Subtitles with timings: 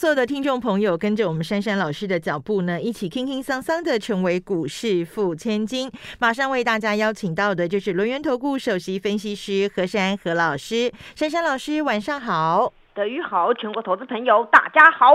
[0.00, 5.92] 所有的听众朋友跟着我们珊珊老师的脚步呢，一起轻轻桑桑的成为股市富千金。
[6.18, 10.90] 马上为大家邀请到的就是轮源投顾首席分析师何珊何老师。
[11.14, 12.72] 珊珊老师，晚上好。
[12.94, 15.14] 德语好，全国投资朋友大家好。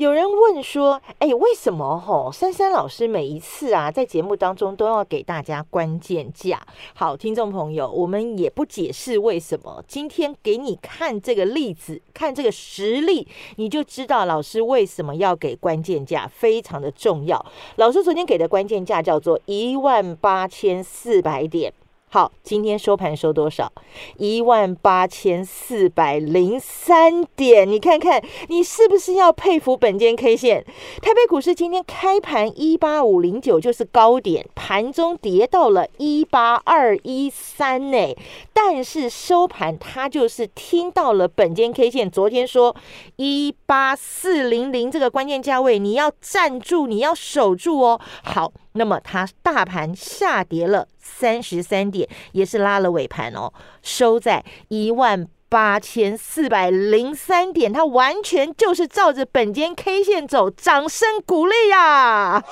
[0.00, 6.58] 有人问说：“哎，为什么吼珊珊老师每一次啊，在节目当中都要给大家关键价？”
[6.96, 17.44] 好，听众朋友，我们也不解释为什么，今天给你看这个例子，看这个实例，你就知道老师为什么要给关键价，非常的重要。
[17.76, 21.70] 老师昨天给的关键价叫做一万八千四百点。
[22.12, 23.72] 好，今天收盘收多少？
[24.16, 27.70] 一万八千四百零三点。
[27.70, 30.64] 你看看，你是不是要佩服本间 K 线？
[31.00, 38.16] 台北股市今天开盘一八五零九就是高点，盘中跌到了一八二一三呢。
[38.52, 42.74] 但是收盘它就是听到了本间 K 线昨天说
[43.14, 48.00] 一八四零零这个关键价位，你要站住，你要守住哦。
[48.24, 48.52] 好。
[48.74, 50.86] 那么它大盘下跌了
[51.18, 62.42] 三十三点，也是拉了尾盘哦，收在一万八千四百零三点，它完全就是照着本间 K 线走，掌声鼓励呀！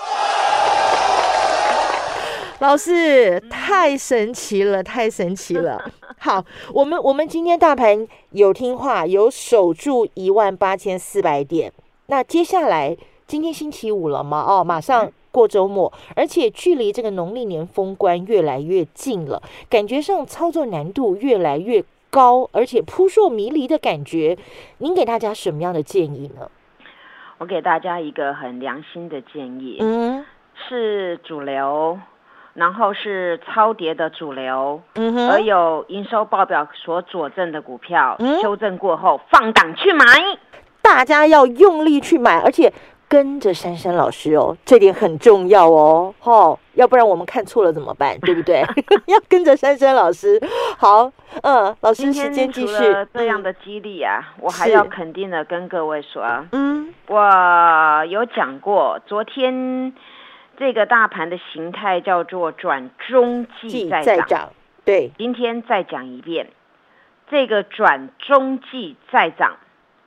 [2.59, 5.81] 老师太神奇了，太神奇了！
[6.19, 11.73] 好，我们我们今天大盘有听话，有守住一万八千四百点。
[12.07, 12.97] 那接下来
[13.29, 14.43] 今天星期五了嘛？
[14.43, 15.13] 哦，马上。
[15.31, 24.37] 过周末，而且距离这个农历年封关越来越近了，感觉上操作难度越来越高，而且扑朔迷离的感觉。
[24.79, 26.51] 您给大家什么样的建议呢？
[27.39, 30.25] 我给大家一个很良心的建议，嗯，
[30.69, 31.99] 是主流，
[32.55, 40.05] 然后是超跌的主流，嗯哼，而有营收报表所佐证的股票，修正过后放档去买，
[40.83, 42.73] 大家要用力去买，而且。
[43.09, 48.19] 跟着珊珊老师哦，这点很重要哦，吼，要不然我们看错了怎么办？
[48.21, 48.61] 对不对？
[49.07, 50.39] 要跟着珊珊老师。
[50.77, 51.11] 好，
[51.43, 52.75] 嗯，老师时间继续。
[53.15, 59.95] 这样的激励啊，我还要肯定的跟各位说，嗯，我有讲过，昨天
[60.59, 64.51] 这个大盘的形态叫做转中继在涨，
[64.85, 66.51] 对，今天再讲一遍，
[67.31, 69.57] 这个转中继在涨，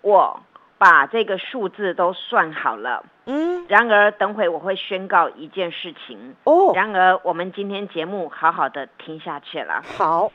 [0.01, 0.41] 我。
[0.81, 3.67] 把这个数字都算好了，嗯。
[3.67, 6.71] 然而，等会我会宣告一件事情哦。
[6.73, 9.83] 然而，我们今天节目好好的听下去了。
[9.95, 10.31] 好，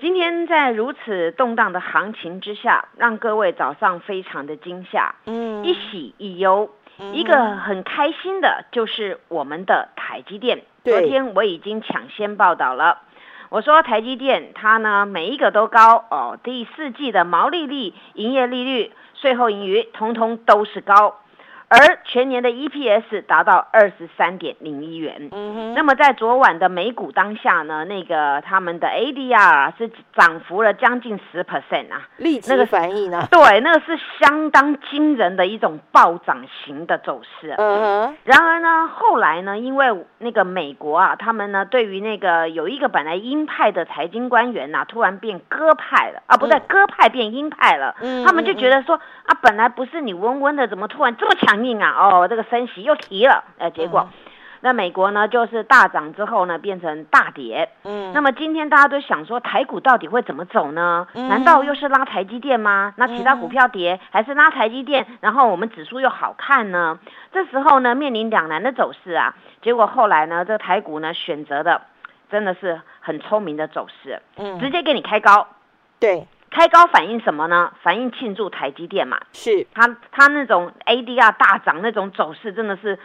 [0.00, 6.70] 今天在如此动荡的行情之下，让各位早上非常的惊吓，嗯，一喜一忧。
[7.12, 13.02] 一个很开心的就是我们的台积电，昨天我已经抢先报道了。
[13.48, 18.92] 我说台积电它呢每一个都高哦，第四季的毛利率、营业利率。
[19.18, 21.20] 税后盈余通通都是高。
[21.68, 25.28] 而全年的 EPS 达到二十三点零一元。
[25.32, 25.74] 嗯哼。
[25.74, 33.26] 那么在昨晚的美股当下呢，那个他们的 ADR 是涨幅了将近十 percent 啊，立即反应呢？
[33.32, 37.54] 对，那个是相当惊人的一种暴涨型的走势。
[37.58, 38.16] 嗯哼。
[38.22, 39.86] 然而呢，后来呢，因为
[40.18, 47.96] 那个美国啊，他们呢对于那个有一个本来鹰派的财经官员呐，突然变鸽派了啊，不对，鸽派变鹰派了。
[48.00, 48.24] 嗯。
[48.24, 48.94] 他们就觉得说
[49.24, 51.55] 啊，本来不是你温温的，怎么突然这么强？
[51.58, 51.94] 命啊！
[51.98, 54.08] 哦，这个升息又提了，呃，结果
[54.60, 57.68] 那美国呢，就是大涨之后呢，变成大跌。
[57.84, 61.06] 嗯，那么今天大家都想说，台股到底会怎么走呢？
[61.14, 62.94] 难道又是拉台积电吗？
[62.96, 65.06] 那其他股票跌，还是拉台积电？
[65.20, 66.98] 然后我们指数又好看呢？
[67.32, 69.34] 这时候呢，面临两难的走势啊。
[69.60, 71.82] 结果后来呢，这台股呢，选择的
[72.30, 75.46] 真的是很聪明的走势，嗯，直接给你开高，
[76.00, 76.26] 对。
[76.50, 77.72] 开高反映什么呢？
[77.82, 82.98] 反映庆祝台积电嘛，是它它那种 ADR 大涨那种走势，真的是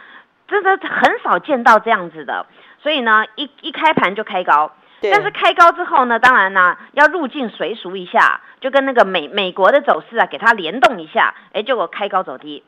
[0.48, 2.46] 真的很少见到这样子的。
[2.80, 4.72] 所以呢，一一开盘就开高，
[5.02, 12.64] 但是开高之后呢，当然呢要入境随俗一下，就跟那个美美国的走势啊，给它联动一下，哎，结果开高走低，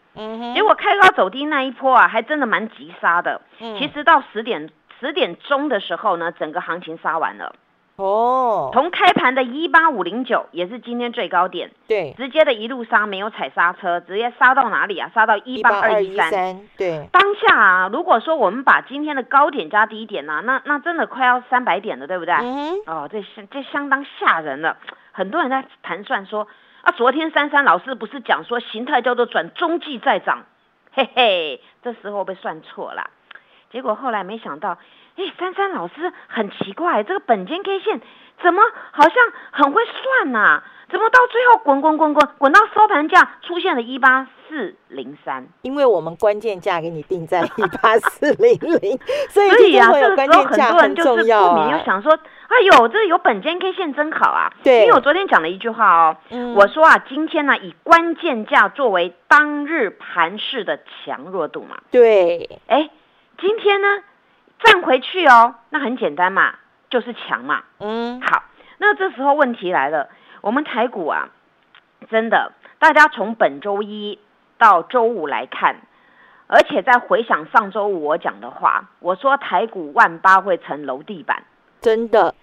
[0.54, 3.40] 结果开高走低那一波啊，还真的蛮急杀的。
[3.60, 7.54] 嗯，其实到十点十点钟的时候呢，整个行情杀完了。
[7.96, 15.08] 哦，从开盘的一八五零九也是今天最高点，对，直接的一路杀，没有踩刹车，直接杀到哪里啊？
[15.14, 17.08] 杀到一八二一三，对。
[17.12, 22.34] 当下啊，如果说我们把今天的高点加低点呢，那那真的快要三百点了，对不对？
[22.34, 22.74] 嗯。
[22.86, 24.76] 哦，这相这相当吓人了，
[25.12, 26.48] 很多人在盘算说
[26.82, 30.44] 啊，昨天珊珊老师不是讲说形态叫做转中继再涨，
[30.92, 33.08] 嘿嘿，这时候被算错了，
[33.74, 34.78] 结果后来没想到。
[35.16, 38.00] 哎，珊珊老师很奇怪，这个本间 K 线
[38.42, 38.60] 怎么
[38.90, 39.12] 好像
[39.52, 40.60] 很会算呐？
[40.90, 45.46] 怎么到最后滚滚滚滚滚到收盘价出现了一八四零三？
[45.62, 48.98] 因为我们关键价给你定在 一八四零零，
[49.30, 52.12] 所以啊，这个时候很多人就是不免，又想说，
[52.48, 54.52] 哎呦，这有本间 K 线真好啊！
[54.64, 56.16] 对，因为我昨天讲了一句话哦，
[56.56, 61.76] 我说啊，今天呢以关键价作为当日盘势的强弱度嘛。
[61.92, 62.90] 对，哎，
[63.38, 63.88] 今天呢？
[64.62, 66.54] 站回去哦，那很简单嘛，
[66.88, 67.64] 就是强嘛。
[67.80, 68.44] 嗯，好，
[68.78, 70.08] 那这时候问题来了，
[70.40, 71.28] 我们台股啊，
[72.08, 74.18] 真的，大家从本周一
[74.56, 75.76] 到周五来看，
[76.46, 81.42] 而且再回想上周五我讲的话，我说台股万八会成楼地板，
[81.80, 82.34] 真的，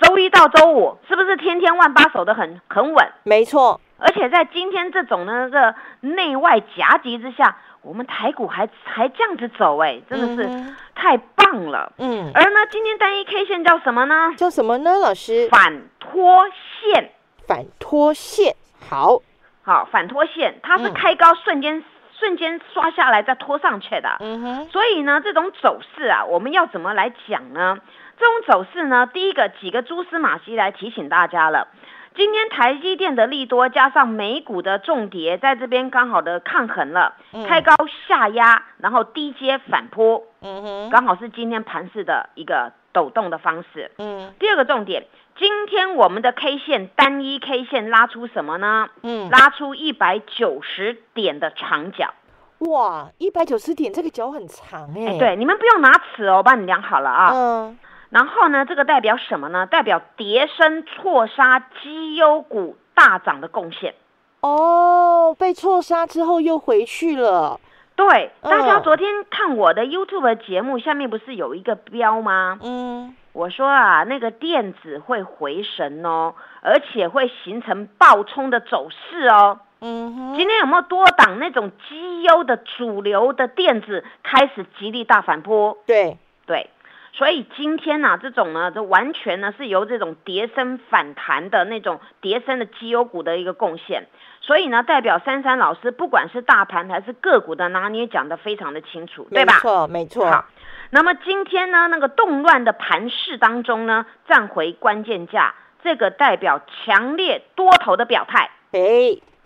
[0.00, 3.12] 周一到周五是不是天天万八守得很很稳？
[3.24, 7.56] 没错，而且在今天这种呢个内外夹击之下。
[7.84, 11.92] 我们台股还还这样子走哎，真的是太棒了。
[11.98, 14.32] 嗯，而呢，今天单一 K 线叫什么呢？
[14.38, 14.96] 叫什么呢？
[14.96, 17.10] 老师，反拖线。
[17.46, 18.56] 反拖线，
[18.88, 19.18] 好，
[19.62, 21.84] 好，反拖线，它是开高瞬间
[22.18, 24.16] 瞬间刷下来再拖上去的。
[24.20, 24.68] 嗯哼。
[24.70, 27.76] 所以呢，这种走势啊，我们要怎么来讲呢？
[28.18, 31.68] 这种走势呢，第一个几个蛛丝马迹来提醒大家了。
[32.16, 37.14] 今天台积电的利多加上美股的重跌，在这边刚好的抗衡了，
[37.48, 37.74] 开高
[38.06, 43.90] 下压，然后低阶反扑，嗯哼，刚好是今天盘市的一个抖动的方式。
[43.98, 45.04] 嗯，第二个重点，
[45.36, 48.88] 今天我们的 K 线单一 K 线拉出什么呢？
[49.02, 52.14] 嗯，拉出一百九十点的长角。
[52.58, 55.18] 哇，一百九十点这个角很长哎。
[55.18, 57.30] 对，你们不用拿尺哦，我帮你量好了啊。
[57.34, 57.78] 嗯。
[58.14, 59.66] 然后呢，这个代表什么呢？
[59.66, 63.92] 代表叠升错杀绩优股大涨的贡献。
[64.38, 67.58] 哦，被错杀之后又回去了。
[67.96, 72.56] 对，大家昨天看我的 YouTube 节目，下面不是有一个标吗？
[72.62, 79.58] 嗯，我说啊，那个电子会回神哦，而且会形成暴冲的走势哦。
[79.80, 85.78] 嗯哼，今天有没有多档那种绩优的主流的电子开始极力大反扑？
[85.84, 86.70] 对对。
[87.16, 94.08] 所以今天呢，这种呢，这完全呢是由这种叠升反弹的那种叠升的绩优股的一个贡献。
[94.40, 99.54] 所以呢，代表珊珊老师，不管是大盘还是个股的拿捏，讲得非常的清楚，对吧？
[99.54, 100.28] 没错，没错。
[100.28, 100.44] 好，
[100.90, 108.50] 那么今天呢，那个动乱的盘势当中呢，站回关键价，这个代表强烈多头的表态。
[108.72, 108.80] 哎，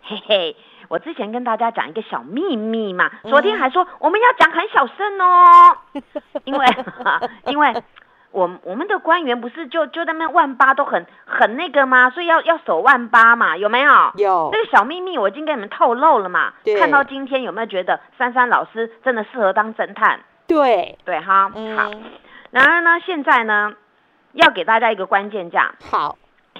[0.00, 0.56] 嘿嘿。
[0.88, 5.76] 我之前跟大家讲一个小秘密嘛，昨天还说我们要讲很小声哦，
[6.44, 6.66] 因为
[7.46, 7.82] 因为
[8.30, 12.10] 我我们的官员不是就就那边万八都很很那个吗？
[12.10, 13.92] 所以要要守万八嘛，有没有？
[14.16, 16.52] 有那个小秘密我已经跟你们透露了嘛。
[16.78, 20.20] 看到今天有没有觉得珊珊老师真的适合当侦探？
[20.46, 21.90] 对对哈，嗯好。
[22.50, 23.74] 然而呢，现在呢，
[24.32, 26.16] 要给大家一个关键价，好，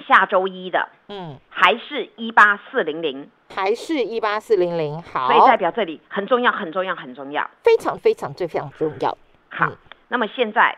[0.07, 3.29] 下周一的，嗯，还是一八四零零。
[3.53, 9.17] 还是一八四零零好，所以代表这里很重要，很重要，很重要，非常非常最非常重要。
[9.49, 9.71] 好，
[10.07, 10.77] 那么现在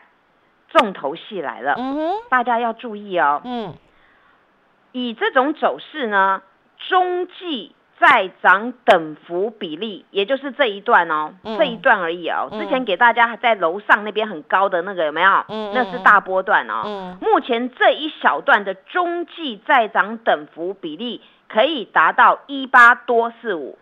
[0.70, 3.74] 重头戏来了，嗯哼，大家要注意哦，嗯，
[4.94, 6.42] 以这种走势呢，
[6.78, 12.48] 中继再涨等幅比例，也就是这一段哦，这一段而已哦。
[12.52, 15.46] 之前给大家在楼上那边很高的那个有没有？
[15.50, 16.82] 嗯，那是大波段哦。
[16.86, 21.22] 嗯，目前这一小段的中继再涨等幅比例。
[21.52, 23.78] 可以达到一八多四五，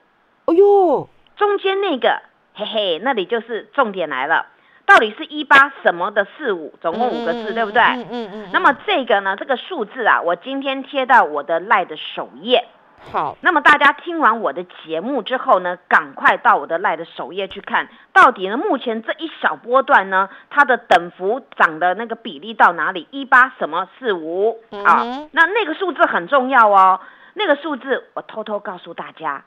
[0.46, 2.22] 哎呦，中间那个，
[2.56, 4.48] 嘿嘿，那里就是重点来了，
[4.88, 7.82] 到底是一八什么的四五，总共五个字，对不对？
[7.84, 8.50] 嗯嗯嗯。
[8.52, 12.66] 那么这个呢，这个数字啊，我今天贴到我的赖的首页。
[13.12, 23.08] 好，那么大家听完我的节目之后呢，赶快到我的赖的首页去看，到底呢，目前这一小波段呢，它的等幅涨的那个比例到哪里？
[23.12, 25.30] 一八什么四五啊？
[25.32, 27.00] 那那个数字很重要哦。
[27.34, 29.44] 那个数字，我偷偷告诉大家，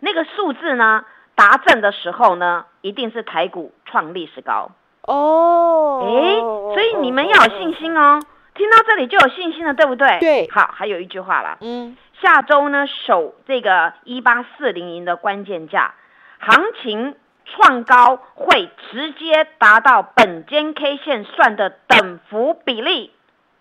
[0.00, 4.70] 那个数字呢，达正的时候呢，一定是台股创历史高
[5.02, 6.02] 哦。
[6.04, 6.40] 哎，
[6.74, 8.20] 所以你们要有信心哦。
[8.54, 10.18] 听到这里就有信心了，对不对？
[10.20, 10.48] 对。
[10.50, 15.94] 好，还有一句话了，嗯，下周呢守这个一八四零零的关键价，
[16.38, 23.12] 行情创高会直接达到本间 K 线算的等幅比例。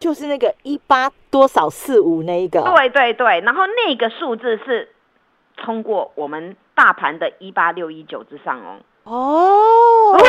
[0.04, 2.62] 就是那个一八多少四五那一个。
[2.62, 4.90] 对对对，然后那个数字是
[5.56, 8.76] 通过我们大盘的一八六一九之上哦。
[9.06, 10.18] 哦。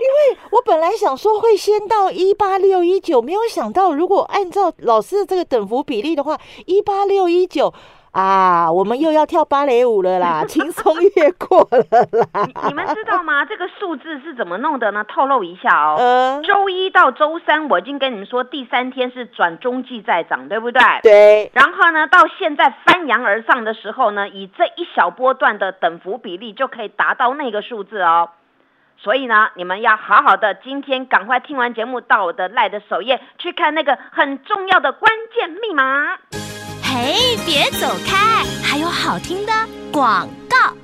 [0.00, 7.74] 因为我本来想说会先到一八六一九，没有想到如果按照老师的这个等幅比例的话，一八六一九。
[8.12, 11.78] 啊，我们又要跳芭蕾舞了啦， 轻松越过了
[12.32, 12.44] 啦。
[12.66, 13.44] 你们知道吗？
[13.44, 15.04] 这个数字是怎么弄的呢？
[15.04, 16.42] 透露一下哦。
[16.44, 20.82] 周一到周三，我已经跟你们说，第三天是转中继再涨，对不对？
[21.02, 21.50] 对。
[21.54, 28.30] 然后呢，到现在翻扬而上的时候呢，以这一小波段的等幅比例就可以达到那个数字哦。
[28.98, 36.18] 所以呢，你们要好好的，今天赶快听完节目，到我的赖的首页去看那个很重要的关键密码。
[36.92, 39.52] 嘿，别走开，还有好听的
[39.92, 40.74] 广告。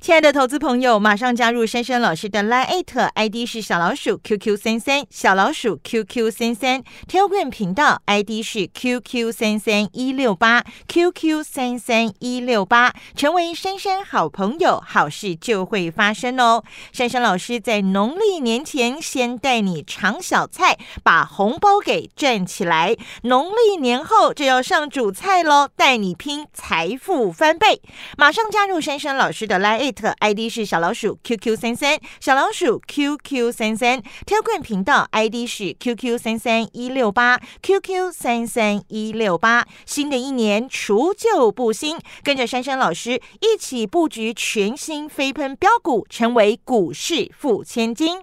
[0.00, 16.62] 亲爱的投资朋友，马上加入珊珊老师的 Line ID 是小老鼠 QQ 三三，小老鼠 QQ 三三，Telegram 频道 ID 是 QQ 三三一六八 QQ 三三一六八，成为珊珊好朋友，好事就会发生哦。
[16.92, 27.82] 珊珊老师在农历年前先带你尝小菜，把红包给赚起来，农历年后就要上主菜喽，带你拼财富翻倍。
[28.16, 29.87] 马上加入珊珊老师的 Line。
[30.20, 39.66] ID 是小老鼠 QQ 三三，小老鼠 QQ 三三，Telegram 频道 ID 是 QQ 三三一六八 QQ 三三一六八。
[39.86, 48.20] 新的一年除旧布新，跟着珊珊老师一起布局全新飞喷标股，成为股市富千金。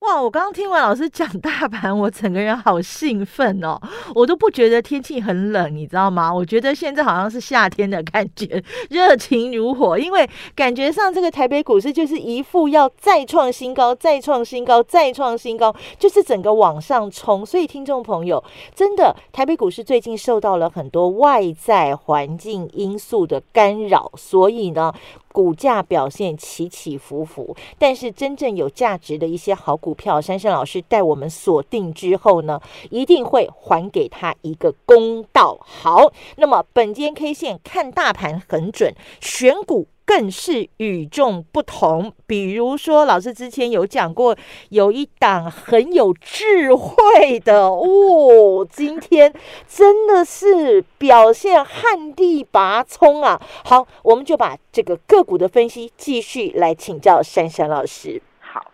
[0.00, 0.22] 哇！
[0.22, 3.76] 我刚刚听完老师讲大盘，我整个人好兴奋哦！
[4.14, 6.32] 我都不觉得天气很冷，你知道吗？
[6.32, 9.98] 我觉得现在好像是夏天的感觉，热情如火。
[9.98, 17.44] 因为感觉上这个台北股市就是一副要再创新高、再创新高、再创新高，就是整个往上冲。
[17.44, 18.42] 所以听众朋友，
[18.74, 24.92] 真的台北股市最近受到了很多外在环境因素的干扰，所以呢。
[25.32, 35.58] 股价表现起起伏伏，但是真正有价值的一些好股票，珊珊老师带我们锁定之后呢，一定会还给他一个公道。
[35.60, 39.86] 好，那么本间 K 线看大盘很准，选股。
[40.08, 42.10] 更是与众不同。
[42.26, 44.34] 比如说，老师之前有讲过，
[44.70, 49.30] 有一档很有智慧的哦，今天
[49.66, 53.38] 真的是表现旱地拔葱啊！
[53.66, 58.22] 好，我们就把这个个股的分析继续来请教珊珊老师。
[58.40, 58.64] 好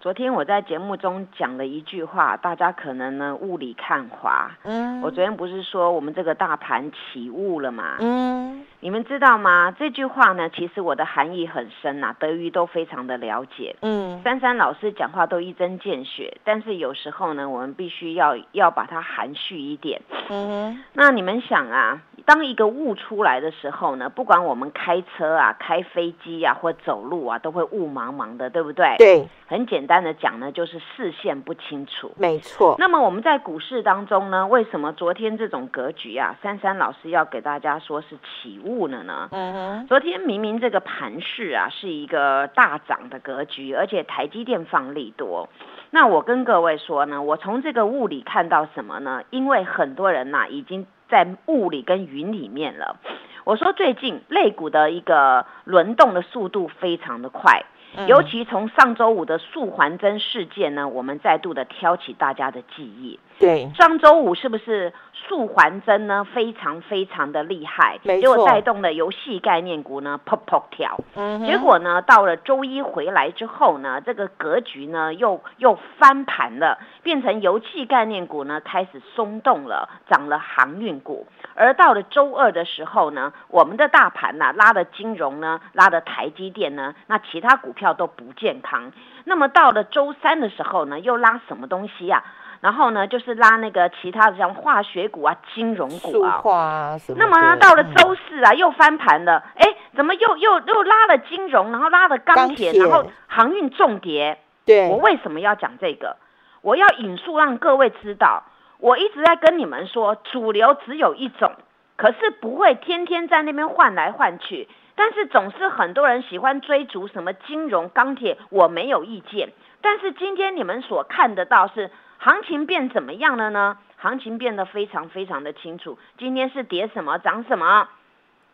[0.00, 4.50] 昨天我在节目中讲了一句话，大家可能呢雾里看花。
[4.64, 7.96] 嗯，我昨天不是说我们这个大盘起雾了吗？
[8.00, 9.74] 嗯，你们知道吗？
[9.78, 13.76] 这句话呢，其实我的含义很深呐，德瑜都非常的了解。
[13.82, 20.00] 嗯，珊珊老师讲话都一针见血，但是有时候呢，我们必须要要把它含蓄一点。
[20.30, 22.00] 嗯，那你们想啊？
[22.26, 28.94] 当一个雾出来的时候呢，不管我们开车啊、开飞机啊或走路啊，都会雾茫茫的，对不对？
[28.98, 32.12] 对，很简单的讲呢，就是视线不清楚。
[32.16, 32.76] 没错。
[32.78, 39.28] 那么我们在股市当中呢，为什么昨天这种格局啊，珊珊老师要给大家说是起雾了呢？
[39.32, 39.86] 嗯哼。
[39.86, 45.48] 昨天明明这个盘势啊是一个大涨的格局，而且台积电放利多。
[45.90, 49.22] 那我跟各位说呢，我从这个雾里看到什么呢？
[49.30, 50.86] 因为很多人呐已经。
[51.10, 53.00] 在雾里跟云里面了。
[53.42, 57.64] 我说最近肋骨的一个轮动的速度非常的快，
[58.06, 63.18] 尤其从上周五的素环针事件呢，我们再度的挑起大家的记忆。
[63.40, 66.26] 对，上周五是不是速环针呢？
[66.34, 71.00] 非常非常的厉害，结果带动了游戏概念股呢，噗噗跳。
[71.16, 81.26] 嗯，结果呢，到了周一回来之后呢，这个格局呢又又翻盘了，变成游戏概念股呢开始松动了，涨了航运股。
[81.54, 88.92] 而到了周二的时候呢，我们的大盘呢拉的金融呢，拉的台积电呢，那其他股票都不健康。
[89.24, 92.22] 那么到了周三的时候呢，又拉什么东西呀？
[92.60, 96.94] 然后呢，就是拉那个其他的像化学股啊、金融股啊。
[97.16, 99.42] 那么呢，到了周四啊，又翻盘了。
[99.56, 104.36] 哎，怎么又又又拉了金融，然后拉了钢铁，然后航运重跌？
[104.66, 104.90] 对。
[104.90, 106.18] 我为什么要讲这个？
[106.60, 108.42] 我要引述让各位知道，
[108.78, 111.52] 我一直在跟你们说，主流只有一种，
[111.96, 114.68] 可是不会天天在那边换来换去。
[114.96, 119.54] 但是总是很多人喜欢追逐什么金融、钢铁，我没有意见。
[119.80, 121.90] 但是今天你们所看得到是。
[122.22, 123.78] 行情变怎么样了呢？
[123.96, 125.98] 行情变得非常非常的清楚。
[126.18, 127.88] 今天是跌什么涨什么，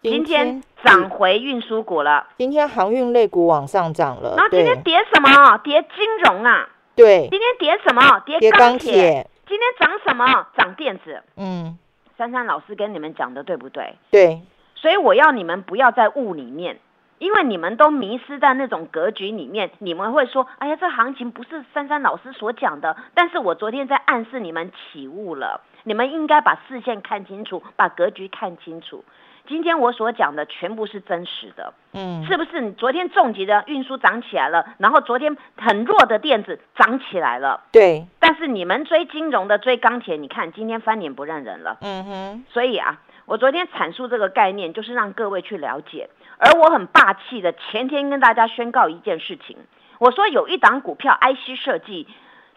[0.02, 2.28] 今天涨回运输股了。
[2.38, 4.34] 今天航运类股往上涨了。
[4.36, 5.58] 然后今天跌什么？
[5.58, 6.68] 跌金融啊。
[6.94, 7.28] 对。
[7.28, 8.20] 今天跌什么？
[8.20, 9.28] 跌钢铁。
[9.48, 10.46] 今天涨什么？
[10.56, 11.20] 涨电子。
[11.36, 11.76] 嗯。
[12.16, 13.96] 珊珊老师跟你们讲的对不对？
[14.12, 14.42] 对。
[14.76, 16.78] 所以我要你们不要在雾里面。
[17.18, 29.04] 因为你们都迷失在那种格局里面，你们会说：“哎呀，这行情不是珊珊老师所讲的。”但是我昨天在暗示你们起雾了，你们应该把视线看清楚，把格局看清楚。
[29.48, 32.60] 今天我所讲的全部是真实的，嗯，是不是？
[32.60, 38.04] 你昨天重疾的运输涨起来了，然后昨天很弱的电子涨起来了，对。
[38.18, 42.44] 但是你们追金融的、追钢铁，你看今天翻脸不认人了，嗯哼。
[42.50, 46.10] 所以啊，我昨天阐述这个概念，就是让各位去了解。
[46.38, 49.56] 而我很霸气的前天跟大家宣告一件事情，
[49.98, 52.06] 我说有一档股票 IC 设计，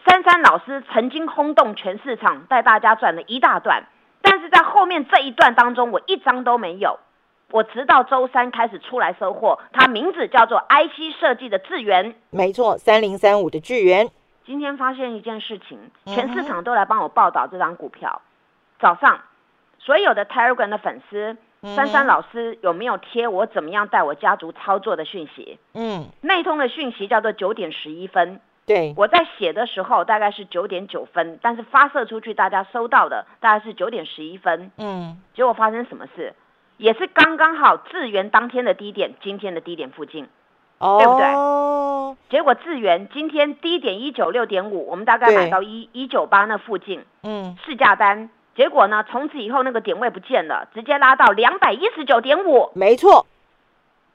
[0.06, 3.84] 珊珊老师曾经轰动全市场，带大家赚了一大段，
[4.20, 6.98] 但是在后面这一段当中，我一张都没有。
[7.52, 14.08] 我直到周三开始出来收货，它名字叫做 IC 设计的智源，没错，三零三五的智源。
[14.44, 18.20] 今天发现一件事情，全市场都来帮我报道这张股票。
[18.78, 19.20] 早上
[19.78, 21.36] 所有的 Telegram 的粉丝。
[21.62, 25.58] 珊珊老师有没有贴我怎么样带我家族操作的讯息？
[25.74, 28.40] 嗯，那通的讯息叫做九点十一分。
[28.66, 34.70] 对，我在写的时候大概是九点九分，但是发射出去大家收到的大概是九点十一分。
[34.78, 36.34] 嗯，结果发生什么事？
[36.76, 40.28] 也是刚刚好智源当天的低点，今天的低点附近，
[40.78, 42.16] 对不对？
[42.30, 47.04] 结果智源今天低点一九六点五，我们大概买到一一九八那附近。
[47.22, 48.30] 嗯，市价单。
[48.54, 49.04] 结果呢？
[49.08, 52.70] 从此以后那个点位不见了，直接拉到两百一十九点五。
[52.74, 53.26] 没错，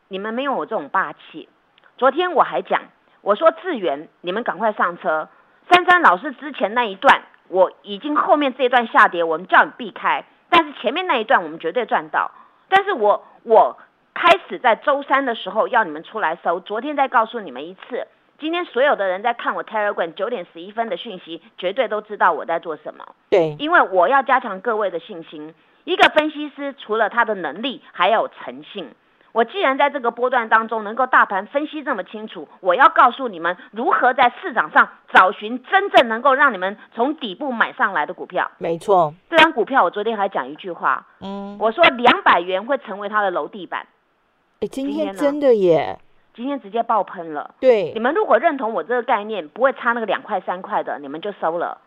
[0.10, 1.50] 你们没有我这种霸气。
[1.98, 2.82] 昨天我还讲，
[3.22, 5.30] 我说智源，你们赶快上车。
[5.72, 10.25] 珊珊老师之前那一段，我已经后面这一段下跌，我们叫你避开。
[10.50, 12.32] 但是前面那一段我们绝对赚到。
[12.68, 13.77] 但是我我
[14.13, 18.06] 开始在周三的时候要你们出来收，昨天再告诉你们一次。
[18.39, 23.06] 今天所有的人在看我 Telegram 九点十一分的讯息，绝对都知道我在做什么。
[23.30, 25.54] 对，因为我要加强各位的信心。
[25.86, 28.89] 一个分析师除了他的能力，还要有诚信。
[29.32, 38.50] 我既然在这个波段当中能够大盘分析这么清楚，我要告诉你们如何在市场上找寻真正能够让你们从底部买上来的股票。
[38.58, 43.86] 没错，这张股票我昨天还讲一句话，嗯，我说两百元会成为它的楼地板。
[44.62, 46.00] 哎，今天真的耶。
[46.35, 51.77] 今天直接爆喷了，对，你们如果认同我这个概念，不会差那个两块三块的，你们就收了。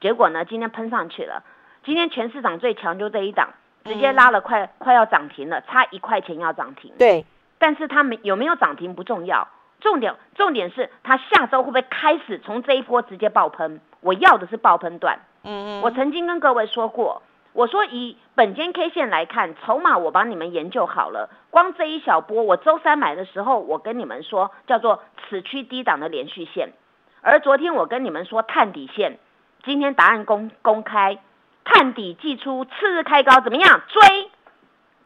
[0.00, 1.42] 结果呢，今天喷上去了。
[1.84, 3.48] 今天全市场最强就这一档，
[3.84, 6.92] 直接拉了快快要涨停了，差一块钱要涨停。
[6.98, 7.26] 对，
[7.58, 9.48] 但是它没有没有涨停不重要，
[9.80, 13.80] 重点重点是它下周会不会开始从这一波直接爆喷？
[14.02, 15.18] 我要的是爆喷段。
[15.42, 17.22] 嗯嗯，我曾经跟各位说过。
[17.56, 21.30] 我说以本间 K 线来看，筹码我帮你们研究好了。
[21.48, 26.74] 光这一小波，我周三买的时候，我跟你们说叫做此区低档的连续线。
[27.22, 29.18] 而昨天我跟你们说探底线，
[29.64, 31.16] 今天答案公公开，
[31.64, 33.80] 探底寄出，次日开高怎么样？
[33.88, 34.28] 追。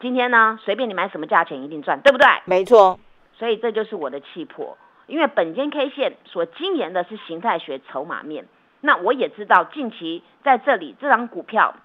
[0.01, 2.27] 今天呢，随便你买什么价钱一定赚，对不对？
[2.43, 2.99] 没错。
[3.31, 8.45] 所以这就是我的气魄，因为本间 K 线所经研的是形态学筹码面。
[8.81, 11.75] 那我也知道近期在这里这张股票。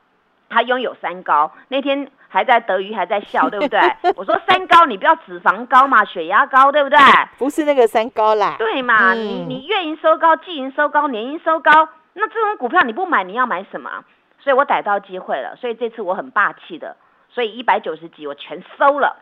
[0.48, 3.80] 他拥有三高，那天还在德瑜还在笑， 对不对？
[4.16, 6.98] 我说三高，你不要脂肪高嘛，血压高，对不对？
[7.38, 8.56] 不是那个三高啦。
[8.58, 9.14] 对嘛？
[9.14, 14.04] 你你月营收高，季营收高，年营收高，那这种股票你不买，你要买什么？
[14.38, 16.96] 所以我逮到机会了，所以这次我很霸气的，
[17.30, 19.16] 所以一百九十几我全收了。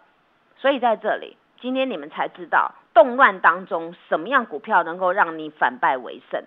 [0.58, 6.42] 所以在这里，今天你们才知道，动乱当中什么样股票能够让你反败为胜，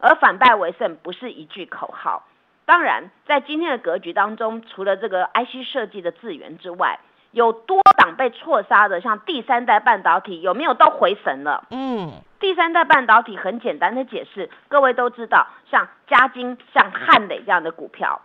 [0.00, 2.24] 而反败为胜不是一句口号。
[2.66, 6.98] 当然，在今天的格局当中，除了这个 IC 设计的资源之外，
[7.30, 11.64] 有多档被错杀的，像第三代半导体有没有都回神了？
[11.70, 18.20] 嗯，第三代半导体很简单的解释，各位都知道，像嘉金、像汉磊这样的股票，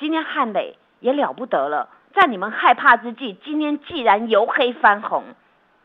[0.00, 5.22] 今天汉磊也了不得了，在你们害怕之际，今天既然由黑翻红，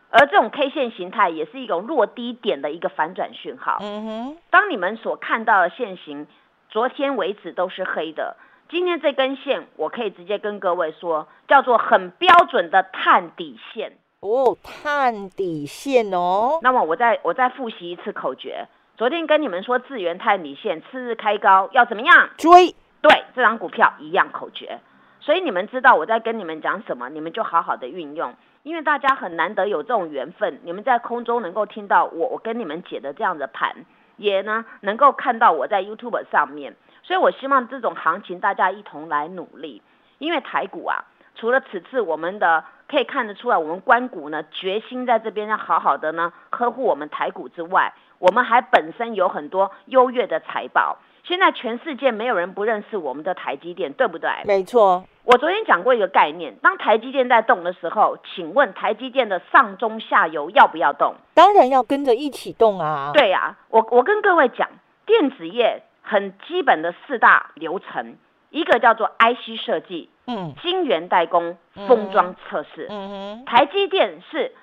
[0.09, 3.77] 而这种 K 线形态也是一种落低点的一个反转讯号。
[3.79, 6.25] 嗯哼，当你们所看到的线型。
[6.71, 8.37] 昨天为止都是黑的，
[8.69, 16.59] 今天这根线我可以直接跟各位说，叫做很标准的探底线哦，探底线哦。
[16.61, 22.73] 那么我再我再复习一次口诀，昨天跟你们说智源探底线，次日开高要怎么样追？
[23.01, 24.79] 对，这张股票一样口诀，
[25.19, 33.75] 所以你们知道我在跟你们讲什么，你们就好好的运用，因为大家很难得有这种缘分，你们在空中能够听到我我跟你们解的这样的盘。
[34.21, 39.81] 也呢，能够看到我在 YouTube 上面，所以我希望这种行情大家一同来努力。
[40.19, 41.03] 因为台股啊，
[41.35, 50.99] 除了此次我们的可以看得出来，我们关股呢决心在这边要好好的呢呵护我们台股之外，我们还本身有很多优越的财宝。
[51.23, 54.29] 现在全世界没有人不认识我们的台积电，对不对？
[54.45, 55.03] 没错。
[55.23, 61.15] 我昨天讲过一个概念，当台积电在动的时候，请问台积电的上中下游要不要动？
[61.33, 63.11] 当然要跟着一起动啊。
[63.13, 64.67] 对呀，我我跟各位讲，
[65.05, 68.17] 电子业很基本的四大流程，
[68.49, 71.57] 一个叫做 IC 设计，嗯，晶圆代工，
[71.87, 73.09] 封装测试，嗯。
[73.09, 74.53] 哼，台积电是。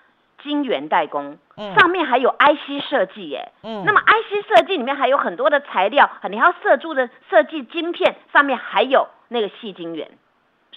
[0.40, 1.37] 晶圆代工，
[1.77, 10.09] 上面还有 IC 设计耶，嗯，那么 IC 设计里面还有很多的材料，你要设住的设计晶片，上面还有那个细晶圆，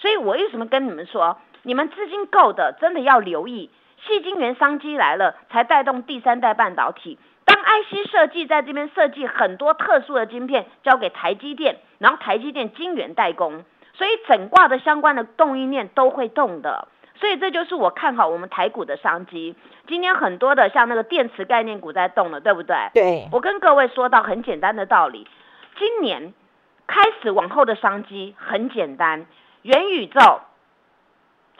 [0.02, 3.70] 所以我为什么跟你们说，你们资金够的，真的要留意
[4.04, 7.20] 细晶圆商机来了，才带动第三代半导体。
[7.44, 16.88] 当 IC 设计在这边设计很多特殊的晶片，交给台积电，然后台积电晶圆代工，所以整挂的相关的供应链都会动的。
[17.20, 19.54] 所以这就是我看好我们台股的商机。
[19.86, 22.76] 今天很多的像那个电池概念股在动了，对不对？
[22.92, 23.28] 对。
[23.30, 25.28] 我跟各位说到很简单的道理，
[25.78, 26.34] 今年
[26.88, 29.26] 开始往后的商机很简单，
[29.62, 30.40] 元宇宙、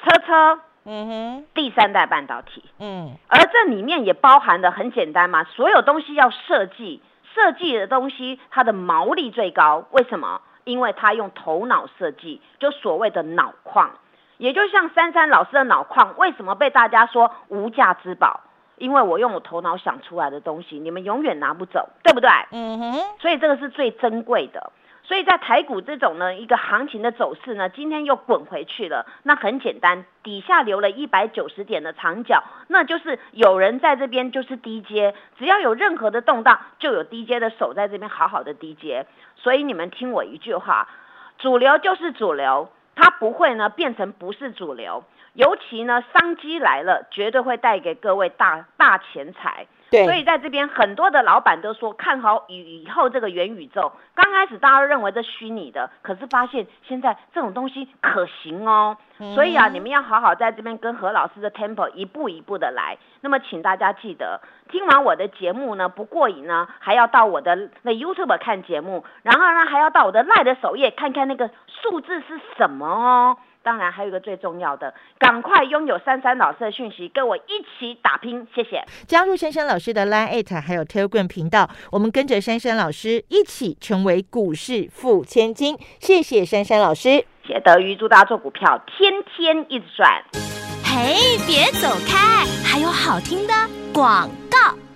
[0.02, 7.00] 车车，嗯哼，第三代半导体，嗯，而这里面也包含的很简单嘛，所有东西要设计，
[7.34, 10.40] 设计的东西它的毛利最高，为什么？
[10.64, 13.90] 因为它用头脑设计，就所谓的脑矿。
[14.38, 18.40] 也就像珊珊老师的脑矿，为什么被大家说无价之宝？
[18.76, 22.28] 因为我用我头脑想出来的东西，你们永远拿不走，对不对？
[22.50, 23.00] 嗯哼。
[23.20, 24.72] 所以这个是最珍贵的。
[25.12, 29.04] 所以在台股这种呢一个行情的走势呢，今天又滚回去了。
[29.24, 39.04] 那很简单，底下留了一百九十点的长角，那就是有人在这边就是低阶，只要有任何的动荡，就有低阶的手在这边好好的低阶。
[39.36, 40.88] 所以你们听我一句话，
[41.36, 42.70] 主流就是主流。
[42.94, 49.66] 它不会呢变成不是主流，尤其呢商机来了，绝对会带给各位大大钱财。
[49.90, 53.92] 所以在这边很多的老板都说看好以以后这个元宇宙。
[54.14, 58.96] 刚开始大家都认为这虚拟的，可是发现现在这种东西可行哦。
[59.34, 62.96] 所以啊，你们要好好在这边跟何老师的 temple 一步一步的来。
[63.20, 64.40] 那么请大家记得，
[64.70, 73.36] 听完我的节目呢不过瘾呢，还要到我的那 YouTube 看节目，然后呢还要到我的赖的首页看看那个数字是什么哦。
[73.62, 78.84] 当然，还有一个最重要的，赶快拥有珊珊老师的讯息，跟我一起打拼，谢谢。
[79.06, 85.76] 加入珊珊老师的 Line 还有 Telegram 频道，我们跟着珊珊老师一起成为股市富千金。
[86.00, 90.22] 谢谢珊珊老师，谢谢德瑜，祝大家做股票天天一直赚。
[90.84, 93.54] 嘿，别走开，还有好听的
[93.94, 94.91] 广告。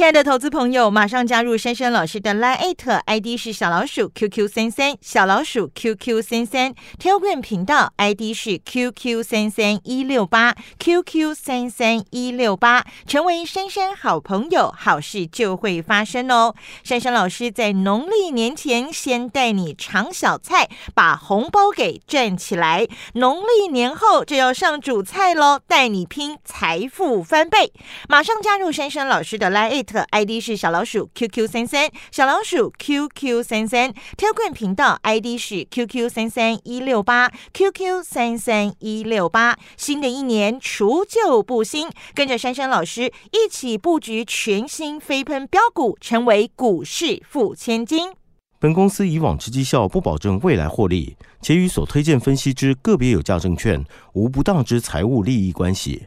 [0.00, 16.54] 亲爱的投资朋友，马上加入珊珊老师的 Line ID 是小老鼠 QQ 三三，小老鼠 QQ 三三，Telegram 频道 ID 是 QQ 三三一六八 QQ 三三一六八，成为珊珊好朋友，好事就会发生哦。
[16.82, 27.70] 珊珊老师在农历年前先带你尝小菜，把红包给赚起来，农历年后就要上主菜喽，带你拼财富翻倍。
[28.08, 29.89] 马上加入珊珊老师的 Line。
[30.10, 39.58] ID 是小老鼠 QQ 三三，小老鼠 QQ 三三，Telegram 频道 ID 是 QQ 三三一六八，QQ 三三一六八。
[39.76, 48.12] 新的一年除旧布新，跟着珊珊老师一起布局全新飞喷标股，成为股市富千金。
[48.58, 56.06] 本公司以往之绩效不保证未来获利，且与所推荐分析之个别有价证券无不当之财务利益关系。